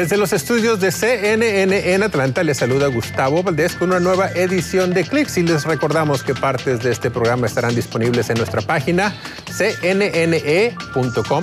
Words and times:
Desde 0.00 0.16
los 0.16 0.32
estudios 0.32 0.80
de 0.80 0.92
CNN 0.92 1.92
en 1.92 2.02
Atlanta 2.02 2.42
les 2.42 2.56
saluda 2.56 2.86
Gustavo 2.86 3.42
Valdés 3.42 3.74
con 3.74 3.90
una 3.90 4.00
nueva 4.00 4.30
edición 4.30 4.94
de 4.94 5.04
Clicks 5.04 5.36
y 5.36 5.42
les 5.42 5.64
recordamos 5.64 6.22
que 6.22 6.34
partes 6.34 6.82
de 6.82 6.90
este 6.90 7.10
programa 7.10 7.46
estarán 7.46 7.74
disponibles 7.74 8.30
en 8.30 8.38
nuestra 8.38 8.62
página 8.62 9.14
cnne.com 9.58 10.70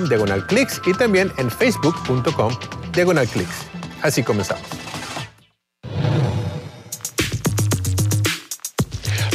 diagonal 0.08 0.44
clicks 0.48 0.80
y 0.84 0.92
también 0.94 1.30
en 1.38 1.52
facebook.com 1.52 2.52
diagonal 2.92 3.28
clicks. 3.28 3.66
Así 4.02 4.24
comenzamos. 4.24 4.66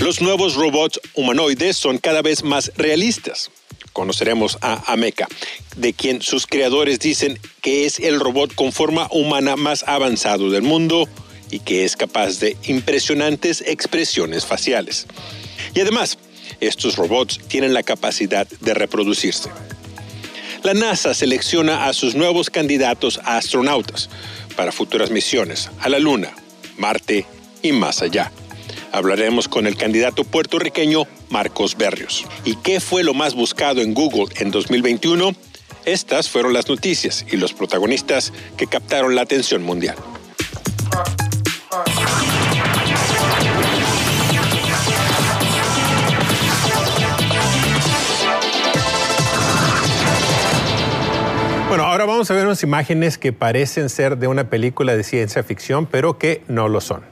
Los 0.01 0.21
nuevos 0.21 0.55
robots 0.55 0.99
humanoides 1.13 1.77
son 1.77 1.97
cada 1.97 2.21
vez 2.21 2.43
más 2.43 2.73
realistas 2.75 3.49
conoceremos 3.93 4.57
a 4.61 4.91
Ameca, 4.91 5.27
de 5.77 5.93
quien 5.93 6.21
sus 6.21 6.45
creadores 6.45 6.99
dicen 6.99 7.39
que 7.63 7.85
es 7.85 7.99
el 7.99 8.19
robot 8.19 8.53
con 8.53 8.73
forma 8.73 9.07
humana 9.09 9.55
más 9.55 9.83
avanzado 9.87 10.51
del 10.51 10.61
mundo 10.61 11.07
y 11.49 11.59
que 11.59 11.85
es 11.85 11.95
capaz 11.95 12.39
de 12.39 12.57
impresionantes 12.65 13.63
expresiones 13.65 14.45
faciales. 14.45 15.07
Y 15.73 15.79
además, 15.79 16.17
estos 16.59 16.97
robots 16.97 17.39
tienen 17.47 17.73
la 17.73 17.81
capacidad 17.81 18.45
de 18.59 18.73
reproducirse. 18.73 19.49
La 20.61 20.73
NASA 20.73 21.13
selecciona 21.13 21.87
a 21.87 21.93
sus 21.93 22.15
nuevos 22.15 22.49
candidatos 22.49 23.19
a 23.23 23.37
astronautas 23.37 24.09
para 24.57 24.73
futuras 24.73 25.09
misiones 25.09 25.71
a 25.79 25.87
la 25.87 25.99
Luna, 25.99 26.33
Marte 26.77 27.25
y 27.61 27.71
más 27.71 28.01
allá. 28.01 28.31
Hablaremos 28.91 29.47
con 29.47 29.67
el 29.67 29.77
candidato 29.77 30.25
puertorriqueño 30.25 31.07
Marcos 31.29 31.77
Berrios. 31.77 32.25
¿Y 32.43 32.55
qué 32.57 32.81
fue 32.81 33.03
lo 33.03 33.13
más 33.13 33.35
buscado 33.35 33.81
en 33.81 33.93
Google 33.93 34.27
en 34.35 34.51
2021? 34.51 35.33
Estas 35.85 36.29
fueron 36.29 36.53
las 36.53 36.69
noticias 36.69 37.25
y 37.29 37.35
los 37.35 37.53
protagonistas 37.53 38.31
que 38.55 38.67
captaron 38.67 39.15
la 39.15 39.21
atención 39.21 39.63
mundial. 39.63 39.97
Bueno, 51.67 51.85
ahora 51.85 52.05
vamos 52.05 52.29
a 52.29 52.35
ver 52.35 52.45
unas 52.45 52.61
imágenes 52.63 53.17
que 53.17 53.33
parecen 53.33 53.89
ser 53.89 54.17
de 54.17 54.27
una 54.27 54.49
película 54.49 54.95
de 54.95 55.03
ciencia 55.03 55.43
ficción, 55.43 55.87
pero 55.87 56.17
que 56.17 56.43
no 56.47 56.69
lo 56.69 56.79
son. 56.79 57.03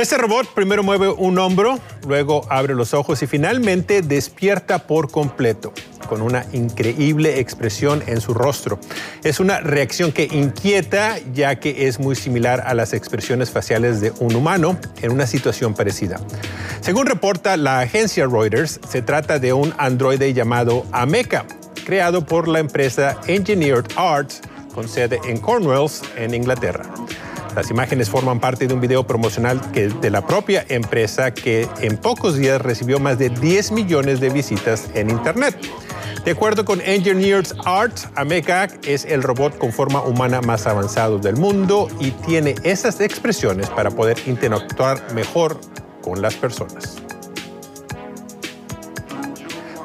Este 0.00 0.16
robot 0.16 0.54
primero 0.54 0.82
mueve 0.82 1.10
un 1.10 1.38
hombro, 1.38 1.78
luego 2.08 2.46
abre 2.48 2.74
los 2.74 2.94
ojos 2.94 3.22
y 3.22 3.26
finalmente 3.26 4.00
despierta 4.00 4.86
por 4.86 5.10
completo 5.10 5.74
con 6.08 6.22
una 6.22 6.46
increíble 6.54 7.38
expresión 7.38 8.02
en 8.06 8.22
su 8.22 8.32
rostro. 8.32 8.80
Es 9.24 9.40
una 9.40 9.60
reacción 9.60 10.10
que 10.10 10.24
inquieta 10.24 11.18
ya 11.34 11.60
que 11.60 11.86
es 11.86 12.00
muy 12.00 12.16
similar 12.16 12.62
a 12.66 12.72
las 12.72 12.94
expresiones 12.94 13.50
faciales 13.50 14.00
de 14.00 14.10
un 14.20 14.34
humano 14.34 14.78
en 15.02 15.12
una 15.12 15.26
situación 15.26 15.74
parecida. 15.74 16.18
Según 16.80 17.04
reporta 17.04 17.58
la 17.58 17.80
agencia 17.80 18.26
Reuters, 18.26 18.80
se 18.88 19.02
trata 19.02 19.38
de 19.38 19.52
un 19.52 19.74
androide 19.76 20.32
llamado 20.32 20.86
Ameca, 20.92 21.44
creado 21.84 22.24
por 22.24 22.48
la 22.48 22.60
empresa 22.60 23.20
Engineered 23.26 23.84
Arts 23.96 24.40
con 24.74 24.88
sede 24.88 25.20
en 25.26 25.38
Cornwalls, 25.38 26.00
en 26.16 26.32
Inglaterra. 26.32 26.89
Las 27.54 27.70
imágenes 27.70 28.08
forman 28.08 28.38
parte 28.38 28.68
de 28.68 28.74
un 28.74 28.80
video 28.80 29.04
promocional 29.06 29.60
de 29.72 30.10
la 30.10 30.24
propia 30.26 30.64
empresa 30.68 31.34
que 31.34 31.68
en 31.80 31.96
pocos 31.96 32.36
días 32.36 32.62
recibió 32.62 33.00
más 33.00 33.18
de 33.18 33.28
10 33.28 33.72
millones 33.72 34.20
de 34.20 34.30
visitas 34.30 34.88
en 34.94 35.10
Internet. 35.10 35.56
De 36.24 36.32
acuerdo 36.32 36.64
con 36.64 36.80
Engineered 36.80 37.48
Art, 37.64 37.96
Ameca 38.14 38.68
es 38.86 39.04
el 39.04 39.22
robot 39.22 39.58
con 39.58 39.72
forma 39.72 40.00
humana 40.02 40.40
más 40.42 40.66
avanzado 40.66 41.18
del 41.18 41.36
mundo 41.36 41.88
y 41.98 42.10
tiene 42.10 42.54
esas 42.62 43.00
expresiones 43.00 43.68
para 43.70 43.90
poder 43.90 44.18
interactuar 44.26 45.12
mejor 45.14 45.58
con 46.02 46.22
las 46.22 46.34
personas. 46.34 46.98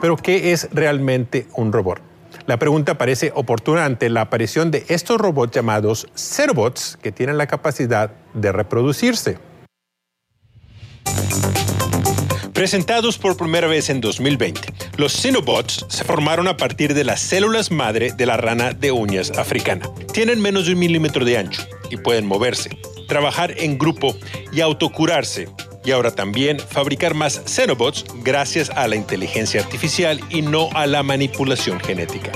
Pero, 0.02 0.18
¿qué 0.18 0.52
es 0.52 0.70
realmente 0.72 1.48
un 1.56 1.74
robot? 1.74 2.15
La 2.48 2.58
pregunta 2.58 2.96
parece 2.98 3.32
oportuna 3.34 3.86
ante 3.86 4.08
la 4.10 4.22
aparición 4.22 4.70
de 4.70 4.86
estos 4.88 5.20
robots 5.20 5.56
llamados 5.56 6.08
Cerobots 6.16 6.98
que 7.02 7.12
tienen 7.12 7.40
la 7.40 7.48
capacidad 7.48 8.12
de 8.36 8.52
reproducirse. 8.52 9.40
Presentados 12.54 13.18
por 13.18 13.36
primera 13.36 13.68
vez 13.68 13.90
en 13.90 14.00
2020, 14.00 14.74
los 14.98 15.14
Cenobots 15.20 15.86
se 15.90 16.04
formaron 16.04 16.48
a 16.48 16.56
partir 16.56 16.94
de 16.94 17.04
las 17.04 17.20
células 17.20 17.70
madre 17.72 18.14
de 18.16 18.26
la 18.26 18.38
rana 18.38 18.72
de 18.72 18.92
uñas 18.92 19.32
africana. 19.38 19.90
Tienen 20.14 20.40
menos 20.40 20.68
de 20.68 20.74
un 20.74 20.80
milímetro 20.80 21.26
de 21.26 21.38
ancho 21.38 21.64
y 21.90 21.98
pueden 21.98 22.26
moverse, 22.26 22.70
trabajar 23.08 23.56
en 23.58 23.78
grupo 23.78 24.16
y 24.54 24.62
autocurarse 24.62 25.50
y 25.86 25.92
ahora 25.92 26.12
también 26.12 26.60
fabricar 26.60 27.14
más 27.14 27.42
Xenobots 27.46 28.06
gracias 28.24 28.70
a 28.72 28.88
la 28.88 28.96
inteligencia 28.96 29.62
artificial 29.62 30.20
y 30.30 30.42
no 30.42 30.70
a 30.74 30.88
la 30.88 31.04
manipulación 31.04 31.80
genética. 31.80 32.32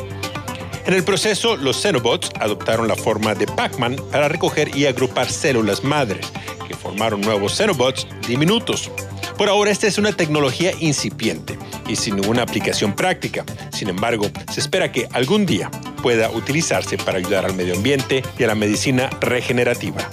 En 0.85 0.93
el 0.93 1.03
proceso, 1.03 1.55
los 1.55 1.81
Xenobots 1.81 2.29
adoptaron 2.39 2.87
la 2.87 2.95
forma 2.95 3.35
de 3.35 3.45
Pac-Man 3.45 3.97
para 4.11 4.27
recoger 4.27 4.75
y 4.75 4.85
agrupar 4.85 5.29
células 5.29 5.83
madres, 5.83 6.31
que 6.67 6.75
formaron 6.75 7.21
nuevos 7.21 7.55
Xenobots 7.55 8.07
diminutos. 8.27 8.91
Por 9.37 9.49
ahora 9.49 9.71
esta 9.71 9.87
es 9.87 9.97
una 9.97 10.13
tecnología 10.13 10.71
incipiente 10.79 11.57
y 11.87 11.95
sin 11.95 12.15
ninguna 12.15 12.43
aplicación 12.43 12.95
práctica. 12.95 13.45
Sin 13.71 13.89
embargo, 13.89 14.29
se 14.51 14.59
espera 14.59 14.91
que 14.91 15.07
algún 15.11 15.45
día 15.45 15.69
pueda 16.01 16.29
utilizarse 16.31 16.97
para 16.97 17.19
ayudar 17.19 17.45
al 17.45 17.55
medio 17.55 17.75
ambiente 17.75 18.23
y 18.37 18.43
a 18.43 18.47
la 18.47 18.55
medicina 18.55 19.09
regenerativa. 19.21 20.09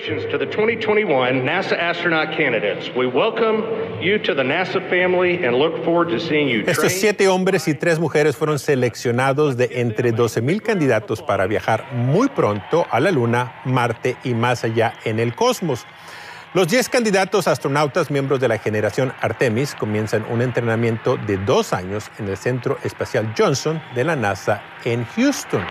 Congratulations 0.00 0.30
to 0.32 0.38
the 0.38 0.46
2021 0.46 1.42
NASA 1.42 1.76
astronaut 1.78 2.34
candidates. 2.36 2.88
We 2.96 3.06
welcome 3.06 3.64
you 4.00 4.18
to 4.18 4.34
the 4.34 4.42
NASA 4.42 4.80
family 4.88 5.44
and 5.44 5.56
look 5.56 5.84
forward 5.84 6.08
to 6.10 6.18
seeing 6.18 6.48
you. 6.48 6.64
Estos 6.66 6.92
siete 6.92 7.28
hombres 7.28 7.68
y 7.68 7.74
tres 7.74 7.98
mujeres 7.98 8.36
fueron 8.36 8.58
seleccionados 8.58 9.56
de 9.56 9.80
entre 9.80 10.12
12.000 10.14 10.62
candidatos 10.62 11.22
para 11.22 11.46
viajar 11.46 11.92
muy 11.92 12.28
pronto 12.28 12.86
a 12.90 13.00
la 13.00 13.10
Luna, 13.10 13.60
Marte 13.64 14.16
y 14.24 14.34
más 14.34 14.64
allá 14.64 14.94
en 15.04 15.18
el 15.18 15.34
cosmos. 15.34 15.86
Los 16.54 16.68
10 16.68 16.88
candidatos 16.88 17.46
astronautas 17.46 18.10
miembros 18.10 18.40
de 18.40 18.48
la 18.48 18.58
generación 18.58 19.12
Artemis 19.20 19.74
comienzan 19.74 20.24
un 20.30 20.40
entrenamiento 20.40 21.16
de 21.16 21.36
dos 21.36 21.72
años 21.72 22.10
en 22.18 22.28
el 22.28 22.36
Centro 22.36 22.78
Espacial 22.84 23.34
Johnson 23.36 23.80
de 23.94 24.04
la 24.04 24.16
NASA 24.16 24.62
en 24.84 25.04
Houston. 25.04 25.64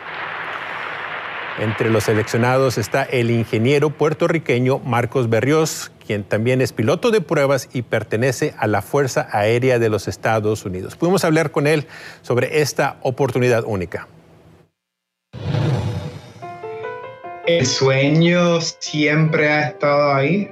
Entre 1.60 1.90
los 1.90 2.06
seleccionados 2.06 2.78
está 2.78 3.04
el 3.04 3.30
ingeniero 3.32 3.90
puertorriqueño 3.90 4.80
Marcos 4.80 5.30
Berrios, 5.30 5.92
quien 6.08 6.24
también 6.24 6.62
es 6.62 6.72
piloto 6.72 7.12
de 7.12 7.20
pruebas 7.20 7.68
y 7.74 7.82
pertenece 7.82 8.54
a 8.58 8.66
la 8.66 8.82
Fuerza 8.82 9.28
Aérea 9.30 9.78
de 9.78 9.90
los 9.90 10.08
Estados 10.08 10.64
Unidos. 10.64 10.96
Pudimos 10.96 11.26
hablar 11.26 11.52
con 11.52 11.68
él 11.68 11.86
sobre 12.22 12.62
esta 12.62 12.96
oportunidad 13.02 13.66
única. 13.66 14.08
El 17.46 17.66
sueño 17.66 18.62
siempre 18.62 19.50
ha 19.50 19.68
estado 19.68 20.14
ahí, 20.14 20.50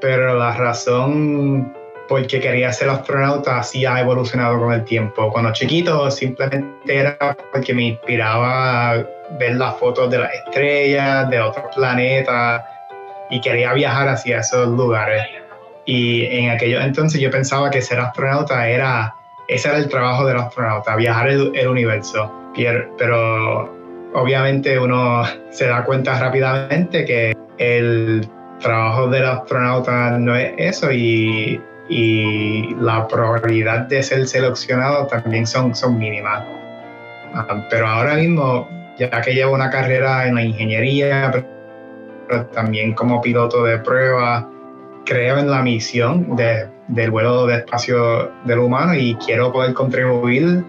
pero 0.00 0.38
la 0.38 0.56
razón 0.56 1.74
por 2.12 2.26
qué 2.26 2.40
quería 2.40 2.70
ser 2.74 2.90
astronauta 2.90 3.60
así 3.60 3.86
ha 3.86 3.98
evolucionado 3.98 4.58
con 4.58 4.70
el 4.70 4.84
tiempo. 4.84 5.32
Cuando 5.32 5.50
chiquito 5.54 6.10
simplemente 6.10 6.94
era 6.94 7.16
porque 7.50 7.72
me 7.72 7.84
inspiraba 7.84 9.02
ver 9.38 9.56
las 9.56 9.76
fotos 9.76 10.10
de 10.10 10.18
las 10.18 10.30
estrellas, 10.34 11.30
de 11.30 11.40
otros 11.40 11.74
planetas, 11.74 12.64
y 13.30 13.40
quería 13.40 13.72
viajar 13.72 14.08
hacia 14.08 14.40
esos 14.40 14.68
lugares. 14.68 15.22
Y 15.86 16.26
en 16.26 16.50
aquellos 16.50 16.84
entonces 16.84 17.18
yo 17.18 17.30
pensaba 17.30 17.70
que 17.70 17.80
ser 17.80 17.98
astronauta 17.98 18.68
era, 18.68 19.14
ese 19.48 19.70
era 19.70 19.78
el 19.78 19.88
trabajo 19.88 20.26
del 20.26 20.36
astronauta, 20.36 20.94
viajar 20.96 21.30
el, 21.30 21.50
el 21.54 21.66
universo. 21.66 22.30
Pero 22.98 23.74
obviamente 24.12 24.78
uno 24.78 25.22
se 25.50 25.66
da 25.66 25.82
cuenta 25.82 26.18
rápidamente 26.18 27.06
que 27.06 27.34
el 27.56 28.28
trabajo 28.60 29.08
del 29.08 29.24
astronauta 29.24 30.18
no 30.18 30.36
es 30.36 30.52
eso 30.58 30.92
y, 30.92 31.58
y 31.92 32.74
la 32.80 33.06
probabilidad 33.06 33.80
de 33.80 34.02
ser 34.02 34.26
seleccionado 34.26 35.06
también 35.06 35.46
son, 35.46 35.74
son 35.74 35.98
mínimas. 35.98 36.42
Ah, 37.34 37.66
pero 37.68 37.86
ahora 37.86 38.14
mismo 38.14 38.66
ya 38.98 39.20
que 39.20 39.34
llevo 39.34 39.52
una 39.52 39.70
carrera 39.70 40.26
en 40.26 40.36
la 40.36 40.42
ingeniería, 40.42 41.30
pero 42.28 42.46
también 42.46 42.94
como 42.94 43.20
piloto 43.20 43.62
de 43.64 43.78
prueba, 43.78 44.48
creo 45.04 45.38
en 45.38 45.50
la 45.50 45.62
misión 45.62 46.34
de, 46.36 46.68
del 46.88 47.10
vuelo 47.10 47.46
de 47.46 47.56
espacio 47.56 48.30
del 48.44 48.60
humano 48.60 48.94
y 48.94 49.14
quiero 49.16 49.52
poder 49.52 49.74
contribuir 49.74 50.64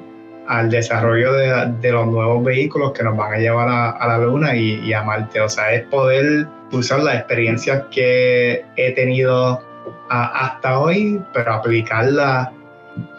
al 0.47 0.69
desarrollo 0.69 1.31
de, 1.33 1.91
los 1.91 2.07
nuevos 2.07 2.43
vehículos 2.43 2.91
que 2.91 3.03
nos 3.03 3.15
van 3.15 3.33
a 3.33 3.37
llevar 3.37 3.69
a, 3.69 4.07
la 4.07 4.17
Luna 4.17 4.55
y, 4.55 4.91
a 4.91 5.03
Marte. 5.03 5.39
O 5.39 5.47
sea, 5.47 5.71
es 5.73 5.83
poder 5.83 6.47
usar 6.71 6.99
las 6.99 7.15
experiencias 7.15 7.83
que 7.91 8.65
he 8.75 8.91
tenido 8.91 9.61
hasta 10.09 10.79
hoy, 10.79 11.21
pero 11.33 11.53
aplicarlas 11.53 12.49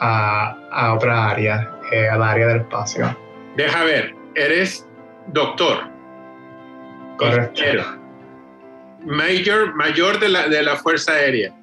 a, 0.01 0.57
a 0.71 0.95
otras 0.95 1.33
áreas, 1.33 1.67
eh, 1.93 2.09
al 2.09 2.23
área 2.23 2.47
del 2.49 2.61
espacio. 2.61 3.17
Deja 3.57 3.85
ver, 3.85 4.15
eres 4.35 4.87
doctor. 5.29 5.79
Correcto. 7.19 7.63
Mayor, 9.05 9.75
mayor 9.75 10.19
de 10.19 10.29
la, 10.29 10.49
de 10.49 10.63
la 10.63 10.77
Fuerza 10.77 11.13
Aérea. 11.13 11.55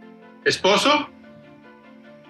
¿Esposo? 0.46 1.10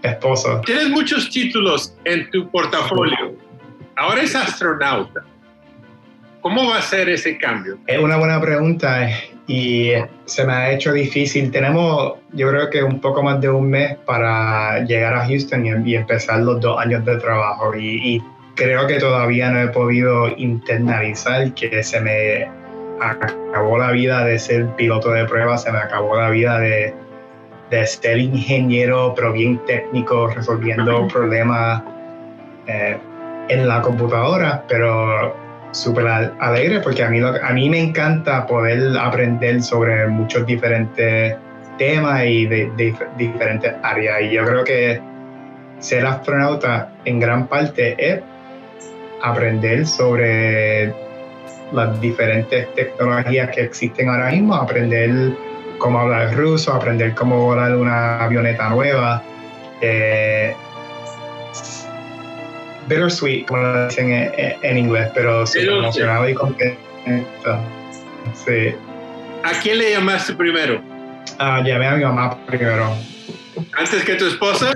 Esposo. 0.01 0.61
Tienes 0.65 0.89
muchos 0.89 1.29
títulos 1.29 1.95
en 2.05 2.29
tu 2.31 2.49
portafolio. 2.49 3.35
Ahora 3.97 4.21
es 4.21 4.35
astronauta. 4.35 5.23
¿Cómo 6.41 6.69
va 6.69 6.77
a 6.77 6.81
ser 6.81 7.07
ese 7.09 7.37
cambio? 7.37 7.77
Es 7.85 7.99
una 7.99 8.17
buena 8.17 8.41
pregunta 8.41 9.07
y 9.47 9.91
se 10.25 10.45
me 10.45 10.53
ha 10.53 10.71
hecho 10.71 10.93
difícil. 10.93 11.51
Tenemos, 11.51 12.13
yo 12.33 12.49
creo 12.49 12.69
que 12.69 12.83
un 12.83 12.99
poco 12.99 13.23
más 13.23 13.41
de 13.41 13.49
un 13.49 13.69
mes 13.69 13.97
para 14.05 14.79
llegar 14.85 15.13
a 15.13 15.25
Houston 15.25 15.65
y, 15.65 15.95
empezar 15.95 16.39
los 16.39 16.59
dos 16.61 16.79
años 16.79 17.03
de 17.05 17.17
trabajo. 17.17 17.75
Y, 17.75 18.15
y, 18.15 18.23
creo 18.55 18.85
que 18.85 18.99
todavía 18.99 19.49
no 19.49 19.61
he 19.61 19.67
podido 19.69 20.27
internalizar 20.37 21.53
que 21.53 21.81
se 21.83 21.99
me 22.01 22.47
acabó 22.99 23.77
la 23.77 23.91
vida 23.91 24.25
de 24.25 24.37
ser 24.37 24.67
piloto 24.75 25.11
de 25.11 25.25
prueba, 25.25 25.57
se 25.57 25.71
me 25.71 25.79
acabó 25.79 26.17
la 26.17 26.29
vida 26.29 26.59
de 26.59 26.93
de 27.71 27.87
ser 27.87 28.19
ingeniero, 28.19 29.13
pero 29.15 29.31
bien 29.31 29.57
técnico, 29.65 30.27
resolviendo 30.27 31.07
problemas 31.07 31.81
eh, 32.67 32.97
en 33.47 33.67
la 33.67 33.81
computadora, 33.81 34.63
pero 34.67 35.33
súper 35.71 36.07
alegre 36.07 36.79
porque 36.81 37.03
a 37.03 37.09
mí, 37.09 37.19
a 37.19 37.53
mí 37.53 37.69
me 37.69 37.79
encanta 37.79 38.45
poder 38.45 38.97
aprender 38.97 39.61
sobre 39.61 40.07
muchos 40.07 40.45
diferentes 40.45 41.35
temas 41.77 42.25
y 42.25 42.45
de, 42.45 42.93
diferentes 43.17 43.73
áreas. 43.81 44.21
Y 44.21 44.31
yo 44.31 44.45
creo 44.45 44.63
que 44.63 45.01
ser 45.79 46.05
astronauta 46.05 46.91
en 47.05 47.19
gran 47.19 47.47
parte 47.47 47.95
es 47.97 48.21
aprender 49.23 49.87
sobre 49.87 50.93
las 51.71 51.99
diferentes 52.01 52.73
tecnologías 52.75 53.49
que 53.49 53.61
existen 53.61 54.09
ahora 54.09 54.31
mismo, 54.31 54.55
aprender 54.55 55.33
cómo 55.77 55.99
hablar 55.99 56.35
ruso, 56.35 56.73
aprender 56.73 57.15
cómo 57.15 57.45
volar 57.45 57.75
una 57.75 58.23
avioneta 58.23 58.69
nueva. 58.69 59.23
Eh, 59.79 60.53
bittersweet, 62.91 63.47
como 63.47 63.61
lo 63.61 63.87
dicen 63.87 64.11
en, 64.61 64.77
inglés, 64.77 65.09
pero 65.13 65.47
súper 65.47 65.69
emocionado 65.69 66.27
y 66.27 66.33
contento. 66.33 66.77
Sí. 68.33 68.75
¿A 69.43 69.51
quién 69.61 69.79
le 69.79 69.91
llamaste 69.91 70.33
primero? 70.33 70.81
Ah, 71.39 71.61
llamé 71.65 71.87
a 71.87 71.95
mi 71.95 72.03
mamá 72.03 72.37
primero. 72.45 72.95
¿Antes 73.73 74.03
que 74.03 74.15
tu 74.15 74.27
esposa? 74.27 74.73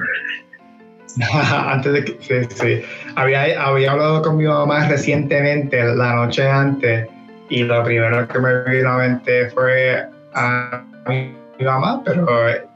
antes 1.68 1.94
de 1.94 2.06
que, 2.06 2.18
sí, 2.20 2.56
sí. 2.56 2.82
Había, 3.16 3.62
había 3.62 3.92
hablado 3.92 4.22
con 4.22 4.38
mi 4.38 4.46
mamá 4.46 4.88
recientemente, 4.88 5.84
la 5.84 6.16
noche 6.16 6.48
antes, 6.48 7.08
y 7.50 7.64
lo 7.64 7.84
primero 7.84 8.28
que 8.28 8.40
me 8.40 8.64
vino 8.64 8.90
a 8.90 8.98
la 8.98 9.08
mente 9.08 9.50
fue 9.50 10.04
a 10.34 10.84
mi, 11.08 11.32
mamá, 11.64 12.02
pero 12.04 12.28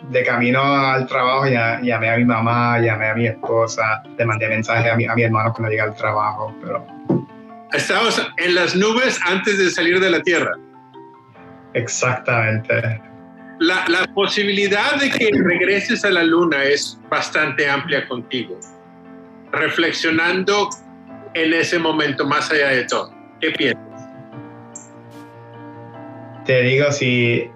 de 0.09 0.23
camino 0.23 0.61
al 0.61 1.05
trabajo 1.07 1.47
ya, 1.47 1.79
llamé 1.81 2.09
a 2.09 2.17
mi 2.17 2.25
mamá, 2.25 2.79
llamé 2.79 3.09
a 3.09 3.15
mi 3.15 3.27
esposa, 3.27 4.01
le 4.17 4.25
mandé 4.25 4.47
mensaje 4.47 4.89
a 4.89 4.95
mi, 4.95 5.05
a 5.05 5.15
mi 5.15 5.23
hermano 5.23 5.51
cuando 5.51 5.69
llegué 5.69 5.81
al 5.81 5.95
trabajo, 5.95 6.55
pero... 6.61 6.85
Estabas 7.73 8.25
en 8.37 8.55
las 8.55 8.75
nubes 8.75 9.19
antes 9.25 9.59
de 9.59 9.69
salir 9.69 9.99
de 9.99 10.09
la 10.09 10.21
Tierra. 10.21 10.53
Exactamente. 11.73 12.99
La, 13.59 13.85
la, 13.87 14.07
posibilidad 14.15 14.95
de 14.95 15.09
que 15.11 15.29
regreses 15.33 16.03
a 16.03 16.09
la 16.09 16.23
luna 16.23 16.63
es 16.63 16.99
bastante 17.09 17.69
amplia 17.69 18.07
contigo. 18.07 18.57
Reflexionando 19.51 20.69
en 21.33 21.53
ese 21.53 21.77
momento, 21.77 22.25
más 22.25 22.49
allá 22.51 22.69
de 22.69 22.85
todo, 22.85 23.13
¿qué 23.39 23.51
piensas? 23.51 24.09
Te 26.45 26.61
digo, 26.63 26.91
si 26.91 27.51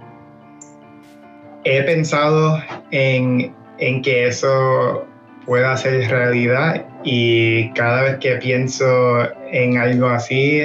he 1.64 1.84
pensado 1.84 2.62
en, 2.92 3.54
que 4.02 4.28
eso 4.28 5.06
pueda 5.46 5.76
ser 5.78 6.10
realidad 6.10 6.86
y 7.04 7.70
cada 7.74 8.04
vez 8.04 8.18
que 8.18 8.36
pienso 8.36 9.28
en 9.52 9.78
algo 9.78 10.08
así 10.08 10.62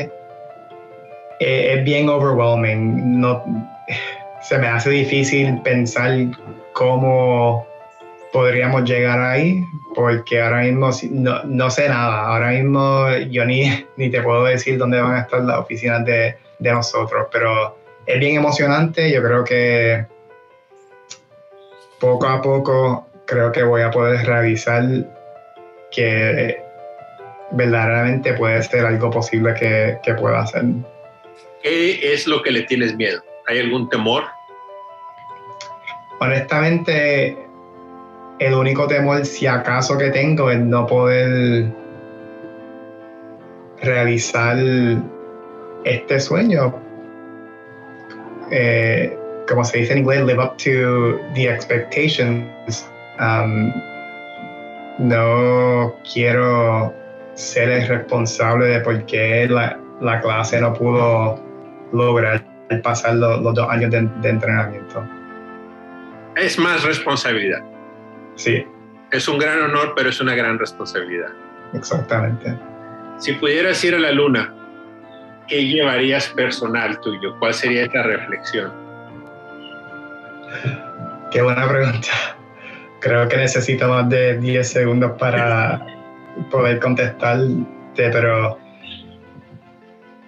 eh, 1.41 1.75
es, 1.75 1.85
bien 1.85 2.09
overwhelming. 2.09 3.21
No, 3.21 3.43
se 4.43 4.59
me 4.59 4.69
hace 4.69 4.91
difícil 4.91 5.61
pensar 5.63 6.13
cómo 6.75 7.67
podríamos 8.33 8.85
llegar 8.85 9.21
ahí 9.21 9.65
porque 9.95 10.41
ahora 10.41 10.63
mismo 10.63 10.91
no, 11.11 11.43
no, 11.45 11.71
sé 11.71 11.89
nada. 11.89 12.27
Ahora 12.27 12.51
mismo 12.51 13.09
yo 13.31 13.45
ni, 13.45 13.85
ni 13.97 14.11
te 14.11 14.23
puedo 14.23 14.45
decir 14.45 14.79
dónde 14.79 15.01
van 15.01 15.17
a 15.17 15.21
estar 15.23 15.43
las 15.43 15.59
oficinas 15.59 16.05
de, 16.05 16.37
de 16.59 16.73
nosotros, 16.73 17.27
pero 17.33 17.77
es 18.07 18.21
bien 18.21 18.37
emocionante. 18.37 19.11
Yo 19.11 19.23
creo 19.23 19.45
que 19.45 20.07
poco 22.01 22.27
a 22.27 22.41
poco 22.41 23.07
creo 23.27 23.53
que 23.53 23.63
voy 23.63 23.83
a 23.83 23.91
poder 23.91 24.25
realizar 24.27 24.85
que 25.91 26.63
verdaderamente 27.53 28.35
puede 28.35 28.63
ser 28.63 28.87
algo 28.87 29.11
posible 29.11 29.55
que, 29.55 29.99
que 30.03 30.15
pueda 30.15 30.41
hacer. 30.41 30.65
¿Qué 31.63 32.13
es 32.13 32.27
lo 32.27 32.43
que 32.43 32.51
le 32.51 32.63
tienes 32.63 32.97
miedo? 32.97 33.23
¿Hay 33.47 33.59
algún 33.59 33.89
temor? 33.89 34.25
Honestamente, 36.21 37.37
el 38.39 38.55
único 38.55 38.87
temor, 38.87 39.25
si 39.25 39.47
acaso 39.47 39.97
que 39.99 40.11
tengo, 40.11 40.51
es 40.51 40.61
no 40.61 40.87
poder 40.87 41.67
realizar 43.81 44.57
este 45.85 46.21
sueño. 46.21 46.75
Eh, 48.51 49.18
como 49.49 49.65
se 49.65 49.79
dice 49.79 49.93
en 49.93 49.99
inglés, 50.01 50.25
live 50.25 50.43
up 50.43 50.57
to 50.59 51.19
the 51.35 51.49
expectations. 51.49 52.89
Um, 53.19 53.73
no 54.99 55.95
quiero 56.13 56.95
ser 57.35 57.71
el 57.71 57.89
responsable 57.89 58.67
de 58.67 58.81
por 58.81 59.05
qué 59.07 59.49
la, 59.49 59.79
la 60.01 60.21
clase 60.21 60.61
no 60.61 60.75
pudo 60.75 61.43
lograr 61.93 62.45
pasar 62.83 63.15
los, 63.15 63.43
dos 63.55 63.69
años 63.71 63.91
de, 63.91 64.09
de, 64.21 64.29
entrenamiento. 64.29 65.05
Es 66.37 66.59
más 66.59 66.85
responsabilidad. 66.85 67.63
Sí. 68.35 68.65
Es 69.11 69.27
un 69.27 69.39
gran 69.39 69.61
honor, 69.63 69.95
pero 69.97 70.11
es 70.11 70.21
una 70.21 70.35
gran 70.35 70.59
responsabilidad. 70.59 71.31
Exactamente. 71.73 72.57
Si 73.19 73.33
pudieras 73.33 73.83
ir 73.85 73.95
a 73.95 73.99
la 73.99 74.13
luna, 74.13 74.55
¿qué 75.49 75.65
llevarías 75.65 76.29
personal 76.29 77.01
tuyo? 77.01 77.37
¿Cuál 77.39 77.55
sería 77.55 77.85
esta 77.85 78.03
reflexión? 78.03 78.88
Qué 81.31 81.43
buena 81.43 81.69
pregunta. 81.69 82.09
Creo 83.01 83.29
que 83.29 83.37
necesito 83.37 83.89
más 83.89 84.09
de 84.09 84.39
10 84.39 84.69
segundos 84.69 85.13
para 85.19 85.87
poder 86.51 86.81
contestarte, 86.81 87.65
pero 87.95 88.59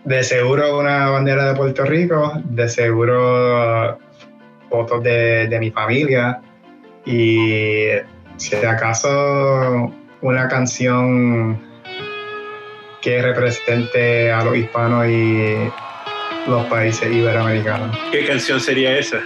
de 0.04 0.22
seguro 0.22 0.78
una 0.78 1.10
bandera 1.10 1.46
de 1.46 1.54
Puerto 1.54 1.84
Rico, 1.84 2.32
de 2.44 2.68
seguro 2.68 3.98
fotos 4.68 5.02
de, 5.02 5.48
de 5.48 5.58
mi 5.58 5.70
familia 5.70 6.40
y 7.04 7.88
si 8.36 8.56
acaso 8.56 9.92
una 10.20 10.48
canción 10.48 11.60
que 13.00 13.22
represente 13.22 14.30
a 14.30 14.44
los 14.44 14.56
hispanos 14.56 15.06
y 15.06 15.70
los 16.46 16.64
países 16.66 17.10
iberoamericanos. 17.10 17.96
¿Qué 18.10 18.26
canción 18.26 18.60
sería 18.60 18.96
esa? 18.98 19.20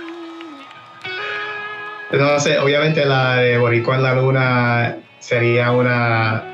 Obviamente 2.12 3.04
la 3.04 3.36
de 3.36 3.58
Boricua 3.58 3.96
en 3.96 4.02
la 4.02 4.14
Luna 4.14 4.96
sería 5.18 5.72
una 5.72 6.44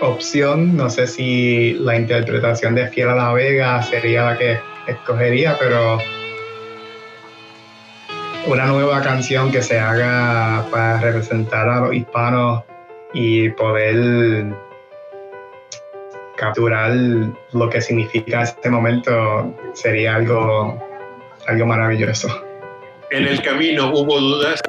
opción. 0.00 0.76
No 0.76 0.90
sé 0.90 1.06
si 1.06 1.74
la 1.80 1.96
interpretación 1.96 2.74
de 2.74 2.88
Fiel 2.88 3.08
a 3.08 3.14
la 3.14 3.32
Vega 3.32 3.82
sería 3.82 4.24
la 4.24 4.38
que 4.38 4.58
escogería, 4.86 5.56
pero 5.58 5.98
una 8.46 8.66
nueva 8.66 9.02
canción 9.02 9.50
que 9.50 9.62
se 9.62 9.78
haga 9.78 10.64
para 10.70 11.00
representar 11.00 11.68
a 11.68 11.80
los 11.80 11.94
hispanos 11.94 12.64
y 13.12 13.50
poder 13.50 14.46
capturar 16.36 16.92
lo 17.52 17.68
que 17.68 17.80
significa 17.80 18.42
este 18.42 18.70
momento 18.70 19.54
sería 19.74 20.14
algo, 20.14 20.80
algo 21.46 21.66
maravilloso 21.66 22.47
en 23.10 23.26
el 23.26 23.42
camino 23.42 23.90
hubo 23.92 24.18
dudas? 24.20 24.60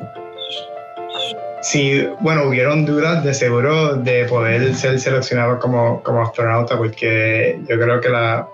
Sí, 1.62 2.08
bueno, 2.22 2.46
hubieron 2.46 2.86
dudas 2.86 3.24
de 3.24 3.34
seguro 3.34 3.96
de 3.96 4.26
poder 4.26 4.74
ser 4.74 5.00
seleccionado 5.00 5.60
como, 5.60 6.02
como 6.04 6.22
astronauta 6.22 6.78
porque 6.78 7.60
yo 7.68 7.80
creo 7.80 8.00
que 8.00 8.10
las 8.10 8.46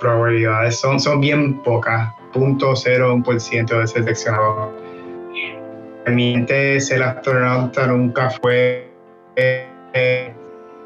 probabilidades 0.00 0.78
son, 0.78 0.98
son 0.98 1.20
bien 1.20 1.62
pocas, 1.62 2.10
0.01% 2.34 3.80
de 3.80 3.86
seleccionado. 3.86 4.72
En 6.04 6.14
mi 6.14 6.34
mente 6.34 6.80
ser 6.80 7.02
astronauta 7.02 7.86
nunca 7.86 8.30
fue 8.30 8.90
eh, 9.36 10.32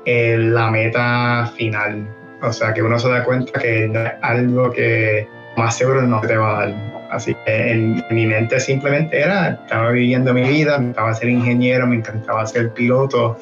la 0.05 0.71
meta 0.71 1.51
final. 1.57 2.07
O 2.43 2.53
sea, 2.53 2.73
que 2.73 2.83
uno 2.83 2.99
se 2.99 3.09
da 3.09 3.25
cuenta 3.25 3.59
que 3.61 3.87
es 3.87 3.91
algo 4.23 4.71
que 4.71 5.27
más 5.57 5.77
seguro 5.77 6.03
no 6.03 6.21
te 6.21 6.37
va 6.37 6.51
a 6.59 6.67
dar. 6.67 7.00
Así 7.11 7.35
que 7.45 7.73
en, 7.73 8.05
mi 8.11 8.27
mente 8.27 8.61
simplemente 8.61 9.21
era, 9.21 9.51
estaba 9.51 9.91
viviendo 9.91 10.33
mi 10.33 10.43
vida, 10.43 10.79
me 10.79 10.85
encantaba 10.85 11.15
ser 11.15 11.29
ingeniero, 11.29 11.87
me 11.87 11.97
encantaba 11.97 12.47
ser 12.47 12.73
piloto 12.73 13.37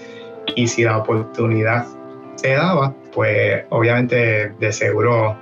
y 0.56 0.66
si 0.66 0.84
la 0.84 0.98
oportunidad 0.98 1.86
se 2.36 2.54
daba, 2.54 2.94
pues 3.12 3.64
obviamente 3.68 4.52
de 4.58 4.72
seguro 4.72 5.36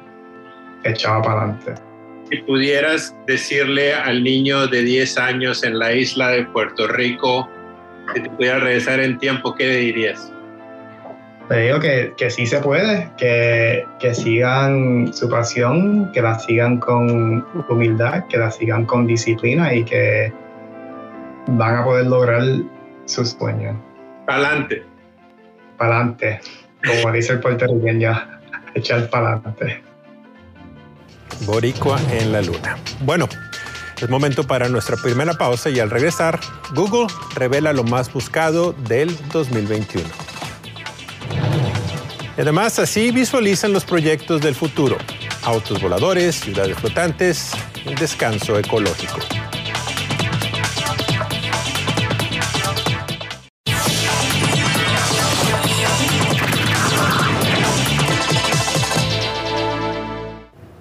echaba 0.85 1.23
para 1.23 1.41
adelante. 1.43 1.75
Si 2.31 2.39
pudieras 2.39 3.15
decirle 3.27 3.95
al 3.95 4.25
niño 4.25 4.67
de 4.67 4.83
10 4.83 5.19
años 5.19 5.63
en 5.63 5.79
la 5.79 5.93
isla 5.93 6.31
de 6.31 6.45
Puerto 6.47 6.89
Rico 6.89 7.49
que 8.13 8.21
te 8.21 8.31
pudiera 8.31 8.59
regresar 8.59 9.01
en 9.01 9.19
tiempo, 9.19 9.55
¿qué 9.55 9.67
le 9.67 9.77
dirías? 9.77 10.33
Le 11.49 11.67
digo 11.67 11.79
que, 11.79 12.13
que 12.17 12.29
sí 12.29 12.45
se 12.45 12.59
puede, 12.59 13.09
que, 13.17 13.87
que, 14.01 14.15
sigan 14.15 15.13
su 15.13 15.29
pasión, 15.29 16.11
que 16.13 16.21
la 16.21 16.39
sigan 16.41 16.79
con 16.79 17.47
humildad, 17.69 18.27
que 18.29 18.37
la 18.37 18.51
sigan 18.51 18.85
con 18.85 19.07
disciplina 19.07 19.73
y 19.73 19.85
que 19.85 20.33
van 21.47 21.77
a 21.77 21.85
poder 21.85 22.07
lograr 22.07 22.43
sus 23.05 23.31
sueños. 23.31 23.77
Pa'lante. 24.27 24.85
Pa'lante. 25.79 26.41
Como 26.85 27.13
dice 27.13 27.35
el 27.35 27.41
puertorriqueño, 27.41 28.13
echar 28.75 29.09
pa'lante. 29.09 29.83
Boricua 31.43 32.01
en 32.11 32.33
la 32.33 32.43
luna. 32.43 32.77
Bueno, 33.03 33.29
es 34.01 34.09
momento 34.09 34.45
para 34.45 34.69
nuestra 34.69 34.97
primera 34.97 35.35
pausa 35.35 35.71
y 35.71 35.79
al 35.79 35.91
regresar, 35.91 36.41
Google 36.75 37.07
revela 37.35 37.73
lo 37.73 37.85
más 37.85 38.13
buscado 38.13 38.73
del 38.73 39.17
2021. 39.33 40.26
Además, 42.39 42.79
así 42.79 43.11
visualizan 43.13 43.73
los 43.73 43.87
proyectos 43.87 44.43
del 44.43 44.55
futuro. 44.55 44.99
Autos 45.43 45.81
voladores, 45.81 46.35
ciudades 46.35 46.77
flotantes, 46.77 47.53
descanso 47.99 48.59
ecológico. 48.59 49.21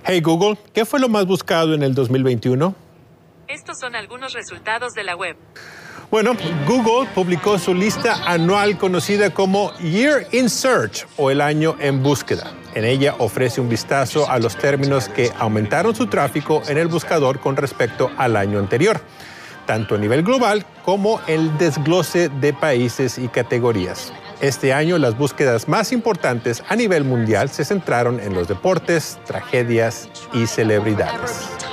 Hey 0.07 0.21
Google, 0.21 0.57
¿qué 0.73 0.85
fue 0.85 0.99
lo 0.99 1.09
más 1.09 1.25
buscado 1.25 1.73
en 1.73 1.83
el 1.83 1.95
2021? 1.95 2.75
Estos 3.47 3.79
son 3.79 3.95
algunos 3.95 4.33
resultados 4.33 4.93
de 4.93 5.03
la 5.03 5.15
web. 5.15 5.37
Bueno, 6.15 6.31
Google 6.65 7.09
publicó 7.13 7.59
su 7.59 7.73
lista 7.73 8.23
anual 8.25 8.77
conocida 8.77 9.31
como 9.31 9.73
Year 9.79 10.25
in 10.31 10.49
Search 10.49 11.05
o 11.17 11.29
el 11.29 11.41
año 11.41 11.75
en 11.77 12.01
búsqueda. 12.01 12.53
En 12.73 12.85
ella 12.85 13.15
ofrece 13.17 13.59
un 13.59 13.67
vistazo 13.67 14.31
a 14.31 14.39
los 14.39 14.55
términos 14.55 15.09
que 15.09 15.33
aumentaron 15.37 15.93
su 15.93 16.07
tráfico 16.07 16.63
en 16.69 16.77
el 16.77 16.87
buscador 16.87 17.41
con 17.41 17.57
respecto 17.57 18.09
al 18.15 18.37
año 18.37 18.59
anterior, 18.59 19.01
tanto 19.65 19.95
a 19.95 19.97
nivel 19.97 20.23
global 20.23 20.65
como 20.85 21.19
el 21.27 21.57
desglose 21.57 22.29
de 22.29 22.53
países 22.53 23.17
y 23.17 23.27
categorías. 23.27 24.13
Este 24.39 24.71
año 24.71 24.97
las 24.97 25.17
búsquedas 25.17 25.67
más 25.67 25.91
importantes 25.91 26.63
a 26.69 26.77
nivel 26.77 27.03
mundial 27.03 27.49
se 27.49 27.65
centraron 27.65 28.21
en 28.21 28.33
los 28.33 28.47
deportes, 28.47 29.19
tragedias 29.25 30.07
y 30.31 30.47
celebridades. 30.47 31.64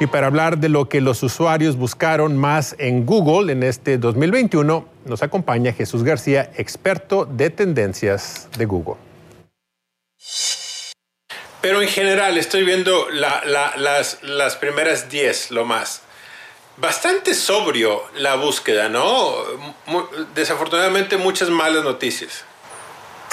Y 0.00 0.06
para 0.06 0.28
hablar 0.28 0.56
de 0.56 0.70
lo 0.70 0.88
que 0.88 1.02
los 1.02 1.22
usuarios 1.22 1.76
buscaron 1.76 2.34
más 2.34 2.74
en 2.78 3.04
Google 3.04 3.52
en 3.52 3.62
este 3.62 3.98
2021, 3.98 4.88
nos 5.04 5.22
acompaña 5.22 5.74
Jesús 5.74 6.02
García, 6.04 6.50
experto 6.56 7.26
de 7.26 7.50
tendencias 7.50 8.48
de 8.56 8.64
Google. 8.64 8.94
Pero 11.60 11.82
en 11.82 11.88
general 11.88 12.38
estoy 12.38 12.64
viendo 12.64 13.10
las, 13.10 14.22
las 14.22 14.56
primeras 14.56 15.10
10, 15.10 15.50
lo 15.50 15.66
más. 15.66 16.00
Bastante 16.78 17.34
sobrio 17.34 18.02
la 18.16 18.36
búsqueda, 18.36 18.88
¿no? 18.88 19.34
Desafortunadamente 20.34 21.18
muchas 21.18 21.50
malas 21.50 21.84
noticias. 21.84 22.46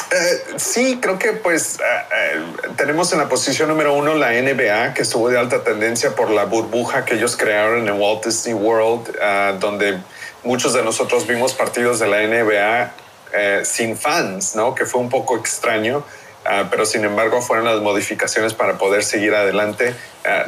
Eh, 0.09 0.43
sí, 0.55 0.99
creo 1.01 1.19
que 1.19 1.33
pues 1.33 1.79
eh, 1.79 1.83
eh, 1.83 2.43
tenemos 2.77 3.11
en 3.11 3.19
la 3.19 3.27
posición 3.27 3.67
número 3.67 3.93
uno 3.93 4.15
la 4.15 4.31
NBA, 4.31 4.93
que 4.93 5.01
estuvo 5.01 5.29
de 5.29 5.37
alta 5.37 5.63
tendencia 5.63 6.15
por 6.15 6.29
la 6.29 6.45
burbuja 6.45 7.03
que 7.03 7.15
ellos 7.15 7.35
crearon 7.35 7.87
en 7.87 7.99
Walt 7.99 8.25
Disney 8.25 8.53
World, 8.53 9.59
donde 9.59 9.99
muchos 10.43 10.73
de 10.73 10.81
nosotros 10.83 11.27
vimos 11.27 11.53
partidos 11.53 11.99
de 11.99 12.07
la 12.07 12.21
NBA 12.25 13.63
sin 13.65 13.97
fans, 13.97 14.55
¿no? 14.55 14.73
Que 14.73 14.85
fue 14.85 15.01
un 15.01 15.09
poco 15.09 15.37
extraño. 15.37 16.03
pero 16.71 16.85
sin 16.85 17.03
embargo 17.03 17.41
fueron 17.41 17.65
las 17.65 17.81
modificaciones 17.81 18.53
para 18.53 18.77
poder 18.77 19.03
seguir 19.03 19.35
adelante. 19.35 19.93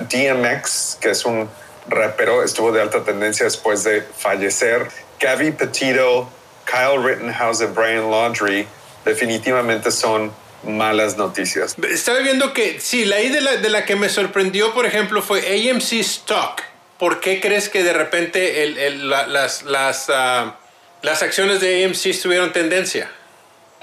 DMX, 0.09 0.97
que 1.01 1.09
es 1.09 1.25
un 1.25 1.49
rapero, 1.89 2.43
estuvo 2.43 2.71
de 2.71 2.81
alta 2.81 3.03
tendencia 3.03 3.43
después 3.43 3.83
de 3.83 4.01
fallecer. 4.01 4.87
Gabby 5.19 5.51
Petito, 5.51 6.29
Kyle 6.65 7.03
Rittenhouse 7.03 7.61
y 7.61 7.65
Brian 7.65 8.09
Laundrie 8.09 8.65
definitivamente 9.05 9.91
son 9.91 10.31
malas 10.63 11.17
noticias. 11.17 11.75
Estaba 11.89 12.19
viendo 12.19 12.53
que, 12.53 12.79
sí, 12.79 13.05
la 13.05 13.21
I 13.21 13.29
de 13.29 13.41
la, 13.41 13.57
de 13.57 13.69
la 13.69 13.85
que 13.85 13.95
me 13.95 14.09
sorprendió, 14.09 14.73
por 14.73 14.85
ejemplo, 14.85 15.21
fue 15.21 15.39
AMC 15.39 15.93
Stock. 15.93 16.61
¿Por 16.97 17.21
qué 17.21 17.39
crees 17.39 17.69
que 17.69 17.83
de 17.83 17.93
repente 17.93 18.63
el, 18.63 19.09
las, 19.09 19.63
las, 19.63 20.09
ah, 20.09 20.57
las 21.01 21.23
acciones 21.23 21.61
de 21.61 21.85
AMC 21.85 22.07
estuvieron 22.07 22.51
tendencia? 22.51 23.09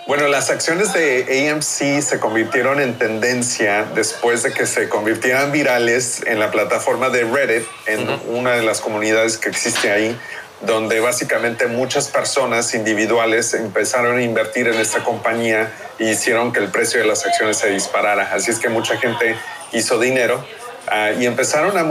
Bueno, 0.06 0.28
las 0.28 0.50
acciones 0.50 0.92
de 0.92 1.50
AMC 1.50 2.00
se 2.00 2.20
convirtieron 2.20 2.78
en 2.78 2.96
tendencia 2.96 3.86
después 3.94 4.44
de 4.44 4.52
que 4.52 4.64
se 4.64 4.88
convirtieran 4.88 5.50
virales 5.50 6.22
en 6.26 6.38
la 6.38 6.52
plataforma 6.52 7.08
de 7.08 7.24
Reddit, 7.24 7.66
en 7.86 8.08
una 8.28 8.52
de 8.52 8.62
las 8.62 8.80
comunidades 8.80 9.36
que 9.36 9.48
existe 9.48 9.90
ahí, 9.90 10.16
donde 10.60 11.00
básicamente 11.00 11.66
muchas 11.66 12.08
personas 12.08 12.72
individuales 12.74 13.52
empezaron 13.54 14.18
a 14.18 14.22
invertir 14.22 14.68
en 14.68 14.74
esta 14.74 15.04
compañía 15.04 15.72
y 15.98 16.10
hicieron 16.10 16.52
que 16.52 16.60
el 16.60 16.68
precio 16.68 17.00
de 17.00 17.06
las 17.06 17.26
acciones 17.26 17.58
se 17.58 17.70
disparara. 17.70 18.30
Así 18.32 18.50
es 18.50 18.58
que 18.58 18.68
mucha 18.68 18.96
gente 18.96 19.36
hizo 19.72 19.98
dinero 19.98 20.42
ah, 20.88 21.10
y 21.12 21.26
empezaron 21.26 21.76
a 21.76 21.84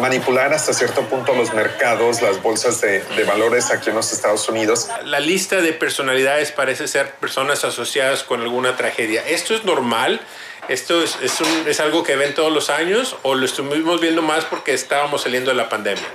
manipular 0.00 0.52
hasta 0.54 0.72
cierto 0.72 1.02
punto 1.02 1.34
los 1.34 1.52
mercados, 1.52 2.22
las 2.22 2.40
bolsas 2.40 2.80
de, 2.80 3.02
valores 3.26 3.70
aquí 3.72 3.90
en 3.90 3.96
los 3.96 4.12
Estados 4.12 4.48
Unidos. 4.48 4.88
La 5.04 5.18
lista 5.18 5.60
de 5.60 5.72
personalidades 5.72 6.52
parece 6.52 6.86
ser 6.86 7.10
personas 7.14 7.64
asociadas 7.64 8.22
con 8.22 8.40
alguna 8.42 8.76
tragedia. 8.76 9.26
¿Esto 9.26 9.54
es 9.54 9.64
normal? 9.64 10.20
¿Esto 10.68 11.02
es, 11.02 11.18
es, 11.22 11.40
es 11.66 11.80
algo 11.80 12.04
que 12.04 12.14
ven 12.14 12.34
todos 12.34 12.52
los 12.52 12.70
años 12.70 13.16
o 13.22 13.34
lo 13.34 13.44
estuvimos 13.44 14.00
viendo 14.00 14.22
más 14.22 14.44
porque 14.44 14.72
estábamos 14.72 15.22
saliendo 15.22 15.50
de 15.50 15.56
la 15.56 15.68
pandemia? 15.68 16.06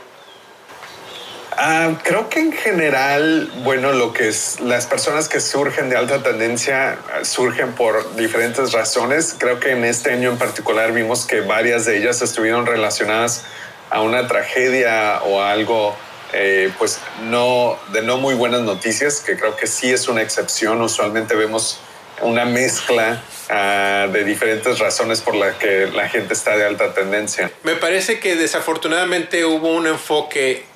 Ah, 1.58 2.00
creo 2.04 2.30
que 2.30 2.40
en 2.40 2.52
general, 2.52 3.52
bueno, 3.64 3.92
lo 3.92 4.14
que 4.14 4.28
es 4.28 4.60
las 4.60 4.88
personas 4.88 5.30
que 5.30 5.40
surgen 5.40 5.90
de 5.90 5.98
alta 5.98 6.24
tendencia 6.24 6.98
ah, 7.14 7.24
surgen 7.24 7.74
por 7.74 8.16
diferentes 8.16 8.72
razones. 8.72 9.36
Creo 9.38 9.60
que 9.60 9.72
en 9.72 9.86
este 9.86 10.12
año 10.12 10.32
en 10.32 10.38
particular 10.38 10.92
vimos 10.94 11.26
que 11.26 11.42
varias 11.42 11.86
de 11.86 11.98
ellas 11.98 12.22
estuvieron 12.22 12.66
relacionadas 12.66 13.46
a 13.90 14.02
una 14.02 14.28
tragedia 14.28 15.22
o 15.24 15.42
a 15.42 15.52
algo, 15.52 15.96
eh, 16.34 16.72
pues 16.80 17.00
no 17.30 17.78
de 17.92 18.02
no 18.02 18.18
muy 18.18 18.34
buenas 18.34 18.62
noticias, 18.62 19.20
que 19.20 19.38
creo 19.38 19.56
que 19.56 19.68
sí 19.68 19.92
es 19.92 20.08
una 20.08 20.22
excepción. 20.22 20.82
Usualmente 20.82 21.36
vemos 21.36 21.80
una 22.22 22.46
mezcla 22.46 23.22
ah, 23.50 24.08
de 24.12 24.24
diferentes 24.24 24.80
razones 24.80 25.22
por 25.22 25.36
las 25.36 25.56
que 25.56 25.88
la 25.88 26.10
gente 26.10 26.34
está 26.34 26.58
de 26.58 26.66
alta 26.66 26.94
tendencia. 26.94 27.52
Me 27.64 27.76
parece 27.76 28.20
que 28.20 28.36
desafortunadamente 28.36 29.46
hubo 29.46 29.72
un 29.74 29.88
enfoque 29.88 30.73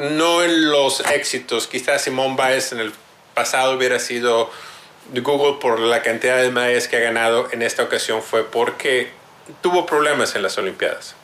no 0.00 0.42
en 0.42 0.70
los 0.70 1.00
éxitos. 1.12 1.66
Quizás 1.66 2.02
Simón 2.02 2.36
Biles 2.36 2.72
en 2.72 2.80
el 2.80 2.92
pasado 3.34 3.76
hubiera 3.76 3.98
sido 3.98 4.50
Google 5.12 5.58
por 5.60 5.78
la 5.78 6.02
cantidad 6.02 6.38
de 6.38 6.50
medallas 6.50 6.88
que 6.88 6.96
ha 6.96 7.00
ganado. 7.00 7.48
En 7.52 7.62
esta 7.62 7.82
ocasión 7.82 8.22
fue 8.22 8.44
porque 8.44 9.10
tuvo 9.60 9.86
problemas 9.86 10.34
en 10.34 10.42
las 10.42 10.56
Olimpiadas. 10.58 11.14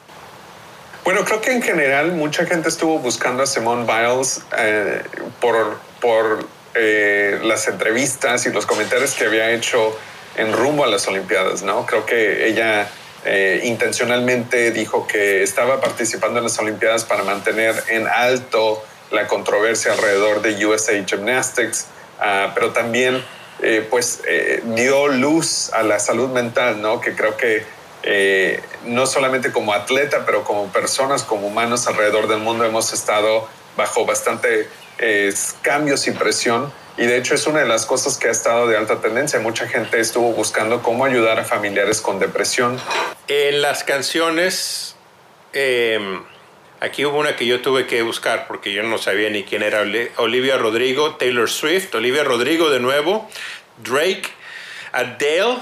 Bueno, 1.04 1.24
creo 1.24 1.40
que 1.40 1.52
en 1.52 1.62
general 1.62 2.12
mucha 2.12 2.44
gente 2.46 2.68
estuvo 2.68 2.98
buscando 2.98 3.44
a 3.44 3.46
Simone 3.46 3.84
Biles 3.84 4.42
eh, 4.58 5.02
por, 5.40 5.78
por 6.00 6.46
eh, 6.74 7.38
las 7.44 7.68
entrevistas 7.68 8.44
y 8.46 8.50
los 8.50 8.66
comentarios 8.66 9.14
que 9.14 9.24
había 9.24 9.50
hecho 9.52 9.96
en 10.36 10.52
rumbo 10.52 10.84
a 10.84 10.88
las 10.88 11.06
Olimpiadas, 11.06 11.62
¿no? 11.62 11.86
Creo 11.86 12.04
que 12.04 12.48
ella 12.48 12.88
eh, 13.24 13.62
intencionalmente 13.64 14.70
dijo 14.70 15.06
que 15.06 15.42
estaba 15.42 15.80
participando 15.80 16.38
en 16.38 16.44
las 16.44 16.58
Olimpiadas 16.58 17.04
para 17.04 17.24
mantener 17.24 17.74
en 17.88 18.06
alto 18.06 18.82
la 19.10 19.26
controversia 19.26 19.92
alrededor 19.92 20.42
de 20.42 20.64
USA 20.64 20.92
Gymnastics, 21.04 21.86
ah, 22.20 22.52
pero 22.54 22.70
también 22.72 23.24
eh, 23.62 23.86
pues 23.88 24.20
eh, 24.28 24.62
dio 24.76 25.08
luz 25.08 25.72
a 25.72 25.82
la 25.82 25.98
salud 25.98 26.28
mental, 26.28 26.80
¿no? 26.80 27.00
Que 27.00 27.14
creo 27.14 27.36
que 27.36 27.64
no 28.84 29.04
solamente 29.04 29.50
como 29.50 29.72
atleta, 29.72 30.24
pero 30.24 30.44
como 30.44 30.68
personas, 30.68 31.24
como 31.24 31.48
humanos 31.48 31.88
alrededor 31.88 32.28
del 32.28 32.38
mundo 32.38 32.64
hemos 32.64 32.92
estado 32.92 33.48
bajo 33.76 34.06
bastante 34.06 34.68
cambios 35.62 36.06
y 36.06 36.12
presión 36.12 36.72
y 36.96 37.06
de 37.06 37.18
hecho 37.18 37.34
es 37.34 37.46
una 37.46 37.60
de 37.60 37.66
las 37.66 37.86
cosas 37.86 38.16
que 38.16 38.28
ha 38.28 38.30
estado 38.30 38.66
de 38.66 38.76
alta 38.76 39.00
tendencia. 39.00 39.38
Mucha 39.40 39.68
gente 39.68 40.00
estuvo 40.00 40.32
buscando 40.32 40.82
cómo 40.82 41.04
ayudar 41.04 41.38
a 41.38 41.44
familiares 41.44 42.00
con 42.00 42.18
depresión. 42.18 42.80
En 43.28 43.60
las 43.60 43.84
canciones, 43.84 44.96
em, 45.52 46.22
aquí 46.80 47.04
hubo 47.04 47.18
una 47.18 47.36
que 47.36 47.46
yo 47.46 47.60
tuve 47.60 47.86
que 47.86 48.02
buscar 48.02 48.46
porque 48.46 48.72
yo 48.72 48.82
no 48.82 48.98
sabía 48.98 49.28
ni 49.30 49.44
quién 49.44 49.62
era 49.62 49.84
Olivia 50.16 50.56
Rodrigo, 50.56 51.16
Taylor 51.16 51.50
Swift, 51.50 51.94
Olivia 51.94 52.24
Rodrigo 52.24 52.70
de 52.70 52.80
nuevo, 52.80 53.28
Drake, 53.78 54.28
Adele. 54.92 55.58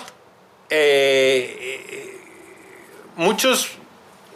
Eh, 0.70 2.18
muchos 3.16 3.70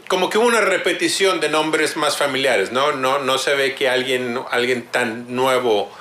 como 0.08 0.30
que 0.30 0.38
hubo 0.38 0.46
una 0.46 0.62
repetición 0.62 1.38
de 1.38 1.50
nombres 1.50 1.96
más 1.96 2.16
familiares, 2.16 2.72
¿no? 2.72 2.92
No, 2.92 3.18
no 3.18 3.38
se 3.38 3.54
ve 3.54 3.74
que 3.74 3.88
alguien, 3.88 4.40
alguien 4.50 4.86
tan 4.86 5.34
nuevo 5.34 5.92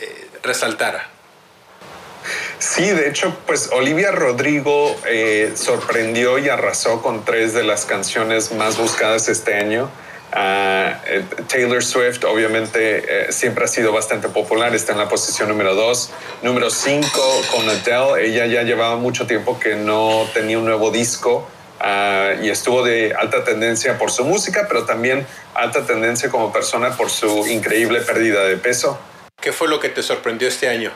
eh, 0.00 0.27
resaltara. 0.42 1.08
Sí, 2.58 2.90
de 2.90 3.08
hecho, 3.08 3.36
pues 3.46 3.70
Olivia 3.72 4.10
Rodrigo 4.10 4.94
eh, 5.06 5.52
sorprendió 5.54 6.38
y 6.38 6.48
arrasó 6.48 7.00
con 7.02 7.24
tres 7.24 7.54
de 7.54 7.62
las 7.62 7.84
canciones 7.84 8.52
más 8.52 8.76
buscadas 8.76 9.28
este 9.28 9.54
año. 9.54 9.88
Ah, 10.32 11.00
eh, 11.06 11.24
Taylor 11.48 11.82
Swift 11.82 12.24
obviamente 12.24 13.32
siempre 13.32 13.64
ha 13.64 13.68
sido 13.68 13.92
bastante 13.92 14.28
popular, 14.28 14.74
está 14.74 14.92
en 14.92 14.98
la 14.98 15.08
posición 15.08 15.48
número 15.48 15.74
dos. 15.74 16.10
Número 16.42 16.68
cinco 16.68 17.22
con 17.50 17.68
Adele, 17.68 18.26
ella 18.26 18.46
ya 18.46 18.62
llevaba 18.62 18.96
mucho 18.96 19.26
tiempo 19.26 19.58
que 19.58 19.76
no 19.76 20.26
tenía 20.34 20.58
un 20.58 20.64
nuevo 20.64 20.90
disco 20.90 21.48
ah, 21.80 22.32
y 22.42 22.50
estuvo 22.50 22.82
de 22.82 23.14
alta 23.14 23.44
tendencia 23.44 23.96
por 23.96 24.10
su 24.10 24.24
música, 24.24 24.66
pero 24.68 24.84
también 24.84 25.26
alta 25.54 25.86
tendencia 25.86 26.28
como 26.28 26.52
persona 26.52 26.96
por 26.96 27.08
su 27.08 27.46
increíble 27.46 28.00
pérdida 28.00 28.44
de 28.44 28.56
peso. 28.56 28.98
¿Qué 29.40 29.52
fue 29.52 29.68
lo 29.68 29.78
que 29.78 29.88
te 29.88 30.02
sorprendió 30.02 30.48
este 30.48 30.68
año? 30.68 30.90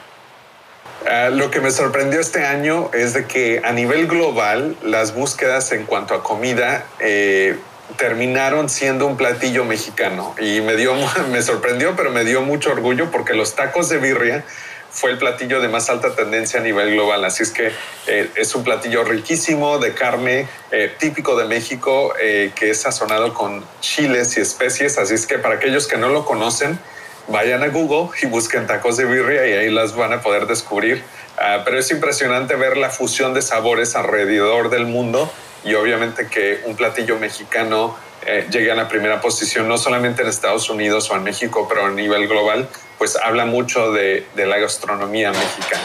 Ah, 1.08 1.30
lo 1.30 1.52
que 1.52 1.60
me 1.60 1.70
sorprendió 1.70 2.18
este 2.18 2.44
año 2.44 2.90
es 2.92 3.12
de 3.12 3.24
que 3.26 3.62
a 3.62 3.70
nivel 3.70 4.08
global 4.08 4.76
las 4.82 5.14
búsquedas 5.14 5.70
en 5.70 5.86
cuanto 5.86 6.12
a 6.14 6.24
comida 6.24 6.84
eh, 6.98 7.56
terminaron 7.96 8.68
siendo 8.68 9.06
un 9.06 9.16
platillo 9.16 9.64
mexicano. 9.64 10.34
Y 10.40 10.60
me 10.60 10.74
dio 10.74 10.92
me 11.30 11.40
sorprendió 11.40 11.94
pero 11.94 12.10
me 12.10 12.24
dio 12.24 12.42
mucho 12.42 12.72
orgullo 12.72 13.12
porque 13.12 13.32
los 13.34 13.54
tacos 13.54 13.88
de 13.88 13.98
birria 13.98 14.44
fue 14.90 15.12
el 15.12 15.18
platillo 15.18 15.60
de 15.60 15.68
más 15.68 15.88
alta 15.88 16.16
tendencia 16.16 16.58
a 16.58 16.64
nivel 16.64 16.94
global. 16.94 17.24
Así 17.24 17.44
es 17.44 17.52
que 17.52 17.70
eh, 18.08 18.28
es 18.34 18.56
un 18.56 18.64
platillo 18.64 19.04
riquísimo 19.04 19.78
de 19.78 19.94
carne 19.94 20.48
eh, 20.72 20.92
típico 20.98 21.36
de 21.36 21.44
México 21.44 22.12
que 22.18 22.70
es 22.70 22.80
sazonado 22.80 23.34
con 23.34 23.64
chiles 23.80 24.36
y 24.36 24.40
especies. 24.40 24.98
Así 24.98 25.14
es 25.14 25.28
que 25.28 25.38
para 25.38 25.54
aquellos 25.54 25.86
que 25.86 25.96
no 25.96 26.08
lo 26.08 26.24
conocen 26.24 26.80
vayan 27.28 27.62
a 27.62 27.68
Google 27.68 28.10
y 28.22 28.26
busquen 28.26 28.66
tacos 28.66 28.96
de 28.96 29.04
birria 29.04 29.46
y 29.46 29.52
ahí 29.52 29.70
las 29.70 29.94
van 29.94 30.12
a 30.12 30.20
poder 30.20 30.46
descubrir. 30.46 31.02
Ah, 31.38 31.62
pero 31.64 31.78
es 31.78 31.90
impresionante 31.90 32.56
ver 32.56 32.76
la 32.76 32.90
fusión 32.90 33.34
de 33.34 33.42
sabores 33.42 33.96
alrededor 33.96 34.70
del 34.70 34.86
mundo 34.86 35.32
y 35.64 35.74
obviamente 35.74 36.28
que 36.28 36.60
un 36.64 36.76
platillo 36.76 37.18
mexicano 37.18 37.96
eh, 38.26 38.46
llegue 38.50 38.70
a 38.70 38.74
la 38.74 38.88
primera 38.88 39.20
posición, 39.20 39.66
no 39.66 39.78
solamente 39.78 40.22
en 40.22 40.28
Estados 40.28 40.70
Unidos 40.70 41.10
o 41.10 41.16
en 41.16 41.24
México, 41.24 41.66
pero 41.68 41.86
a 41.86 41.90
nivel 41.90 42.28
global, 42.28 42.68
pues 42.98 43.16
habla 43.16 43.46
mucho 43.46 43.92
de, 43.92 44.26
de 44.34 44.46
la 44.46 44.58
gastronomía 44.58 45.32
mexicana. 45.32 45.82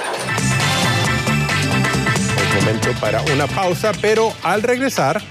Es 2.38 2.64
momento 2.64 2.92
para 3.00 3.22
una 3.34 3.48
pausa, 3.48 3.92
pero 4.02 4.34
al 4.44 4.62
regresar, 4.62 5.22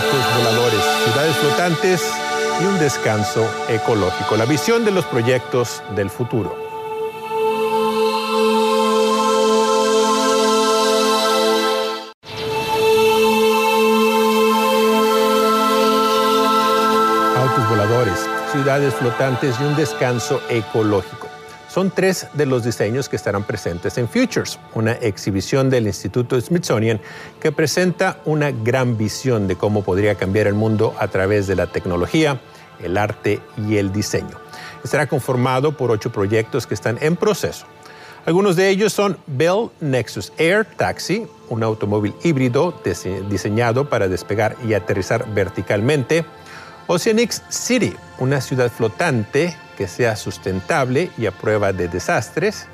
autos 0.00 0.36
voladores, 0.36 0.80
ciudades 1.04 1.36
flotantes 1.36 2.12
y 2.60 2.64
un 2.64 2.78
descanso 2.78 3.46
ecológico. 3.68 4.36
La 4.36 4.46
visión 4.46 4.84
de 4.84 4.90
los 4.90 5.04
proyectos 5.04 5.82
del 5.94 6.08
futuro. 6.08 6.56
Autos 17.36 17.68
voladores, 17.68 18.26
ciudades 18.52 18.94
flotantes 18.94 19.54
y 19.60 19.64
un 19.64 19.76
descanso 19.76 20.40
ecológico. 20.48 21.29
Son 21.70 21.92
tres 21.92 22.26
de 22.34 22.46
los 22.46 22.64
diseños 22.64 23.08
que 23.08 23.14
estarán 23.14 23.44
presentes 23.44 23.96
en 23.96 24.08
Futures, 24.08 24.58
una 24.74 24.90
exhibición 24.94 25.70
del 25.70 25.86
Instituto 25.86 26.40
Smithsonian 26.40 27.00
que 27.40 27.52
presenta 27.52 28.18
una 28.24 28.50
gran 28.50 28.98
visión 28.98 29.46
de 29.46 29.54
cómo 29.54 29.84
podría 29.84 30.16
cambiar 30.16 30.48
el 30.48 30.54
mundo 30.54 30.96
a 30.98 31.06
través 31.06 31.46
de 31.46 31.54
la 31.54 31.68
tecnología, 31.68 32.40
el 32.82 32.96
arte 32.96 33.38
y 33.68 33.76
el 33.76 33.92
diseño. 33.92 34.36
Estará 34.82 35.06
conformado 35.06 35.76
por 35.76 35.92
ocho 35.92 36.10
proyectos 36.10 36.66
que 36.66 36.74
están 36.74 36.98
en 37.00 37.14
proceso. 37.14 37.66
Algunos 38.26 38.56
de 38.56 38.68
ellos 38.68 38.92
son 38.92 39.16
Bell 39.28 39.70
Nexus 39.78 40.32
Air 40.38 40.64
Taxi, 40.64 41.24
un 41.50 41.62
automóvil 41.62 42.14
híbrido 42.24 42.74
diseñado 43.28 43.88
para 43.88 44.08
despegar 44.08 44.56
y 44.66 44.74
aterrizar 44.74 45.32
verticalmente. 45.32 46.24
Oceanix 46.88 47.44
City, 47.48 47.94
una 48.18 48.40
ciudad 48.40 48.72
flotante 48.72 49.56
que 49.80 49.88
sea 49.88 50.14
sustentable 50.14 51.08
y 51.16 51.24
a 51.24 51.30
prueba 51.30 51.72
de 51.72 51.88
desastres. 51.88 52.66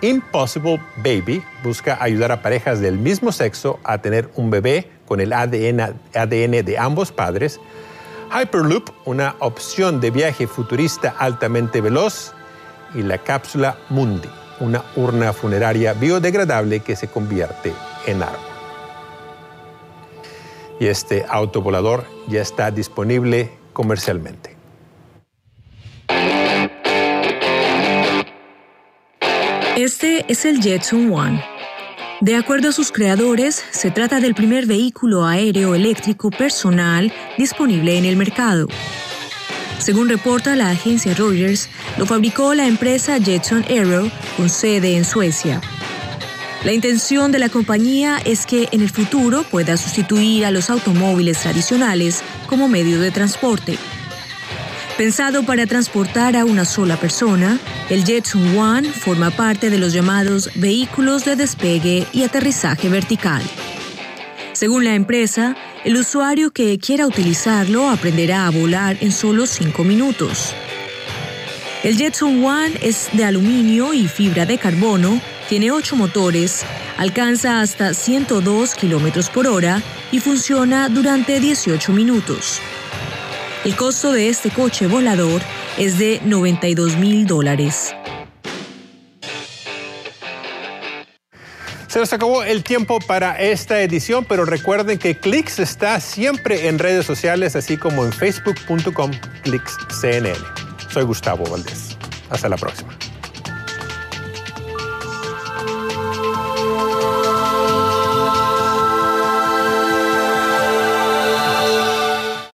Impossible 0.00 0.80
Baby 0.96 1.44
busca 1.62 1.96
ayudar 2.02 2.32
a 2.32 2.42
parejas 2.42 2.80
del 2.80 2.98
mismo 2.98 3.30
sexo 3.30 3.78
a 3.84 3.98
tener 3.98 4.28
un 4.34 4.50
bebé 4.50 4.90
con 5.06 5.20
el 5.20 5.32
ADN, 5.32 5.94
ADN 6.12 6.64
de 6.64 6.76
ambos 6.76 7.12
padres. 7.12 7.60
Hyperloop, 8.32 8.90
una 9.04 9.36
opción 9.38 10.00
de 10.00 10.10
viaje 10.10 10.48
futurista 10.48 11.14
altamente 11.20 11.80
veloz. 11.80 12.32
Y 12.96 13.02
la 13.02 13.18
cápsula 13.18 13.78
Mundi, 13.88 14.28
una 14.58 14.82
urna 14.96 15.32
funeraria 15.32 15.92
biodegradable 15.92 16.80
que 16.80 16.96
se 16.96 17.06
convierte 17.06 17.72
en 18.06 18.24
árbol. 18.24 18.40
Y 20.80 20.88
este 20.88 21.24
autovolador 21.28 22.02
ya 22.26 22.42
está 22.42 22.72
disponible 22.72 23.52
comercialmente. 23.72 24.53
Este 29.76 30.24
es 30.28 30.44
el 30.44 30.60
Jetson 30.60 31.12
One. 31.12 31.44
De 32.20 32.36
acuerdo 32.36 32.68
a 32.68 32.72
sus 32.72 32.92
creadores, 32.92 33.62
se 33.70 33.90
trata 33.90 34.20
del 34.20 34.34
primer 34.34 34.66
vehículo 34.66 35.26
aéreo 35.26 35.74
eléctrico 35.74 36.30
personal 36.30 37.12
disponible 37.36 37.98
en 37.98 38.04
el 38.04 38.16
mercado. 38.16 38.68
Según 39.78 40.08
reporta 40.08 40.56
la 40.56 40.70
agencia 40.70 41.12
Reuters, 41.12 41.68
lo 41.98 42.06
fabricó 42.06 42.54
la 42.54 42.66
empresa 42.66 43.18
Jetson 43.18 43.64
Aero 43.68 44.10
con 44.36 44.48
sede 44.48 44.96
en 44.96 45.04
Suecia. 45.04 45.60
La 46.64 46.72
intención 46.72 47.30
de 47.30 47.40
la 47.40 47.50
compañía 47.50 48.18
es 48.24 48.46
que 48.46 48.68
en 48.72 48.80
el 48.80 48.88
futuro 48.88 49.42
pueda 49.42 49.76
sustituir 49.76 50.46
a 50.46 50.50
los 50.50 50.70
automóviles 50.70 51.40
tradicionales 51.40 52.22
como 52.46 52.68
medio 52.68 53.00
de 53.00 53.10
transporte. 53.10 53.76
Pensado 54.96 55.42
para 55.42 55.66
transportar 55.66 56.36
a 56.36 56.44
una 56.44 56.64
sola 56.64 56.96
persona, 56.96 57.58
el 57.90 58.04
Jetson 58.04 58.56
One 58.56 58.88
forma 58.88 59.32
parte 59.32 59.68
de 59.68 59.78
los 59.78 59.92
llamados 59.92 60.50
vehículos 60.54 61.24
de 61.24 61.34
despegue 61.34 62.06
y 62.12 62.22
aterrizaje 62.22 62.88
vertical. 62.88 63.42
Según 64.52 64.84
la 64.84 64.94
empresa, 64.94 65.56
el 65.84 65.96
usuario 65.96 66.52
que 66.52 66.78
quiera 66.78 67.08
utilizarlo 67.08 67.90
aprenderá 67.90 68.46
a 68.46 68.50
volar 68.50 68.96
en 69.00 69.10
solo 69.10 69.46
5 69.46 69.82
minutos. 69.82 70.54
El 71.82 71.96
Jetson 71.96 72.44
One 72.44 72.78
es 72.80 73.08
de 73.14 73.24
aluminio 73.24 73.94
y 73.94 74.06
fibra 74.06 74.46
de 74.46 74.58
carbono, 74.58 75.20
tiene 75.48 75.72
8 75.72 75.96
motores, 75.96 76.64
alcanza 76.98 77.60
hasta 77.60 77.94
102 77.94 78.76
km 78.76 79.28
por 79.30 79.48
hora 79.48 79.82
y 80.12 80.20
funciona 80.20 80.88
durante 80.88 81.40
18 81.40 81.92
minutos. 81.92 82.60
El 83.64 83.76
costo 83.76 84.12
de 84.12 84.28
este 84.28 84.50
coche 84.50 84.86
volador 84.86 85.40
es 85.78 85.98
de 85.98 86.20
92 86.22 86.98
mil 86.98 87.26
dólares. 87.26 87.94
Se 91.88 91.98
nos 91.98 92.12
acabó 92.12 92.42
el 92.42 92.62
tiempo 92.62 92.98
para 92.98 93.40
esta 93.40 93.80
edición, 93.80 94.26
pero 94.28 94.44
recuerden 94.44 94.98
que 94.98 95.18
Clicks 95.18 95.60
está 95.60 95.98
siempre 96.00 96.68
en 96.68 96.78
redes 96.78 97.06
sociales, 97.06 97.56
así 97.56 97.78
como 97.78 98.04
en 98.04 98.12
facebook.com 98.12 99.12
ClicksCNN. 99.44 100.34
Soy 100.90 101.04
Gustavo 101.04 101.44
Valdés. 101.44 101.96
Hasta 102.28 102.50
la 102.50 102.58
próxima. 102.58 102.94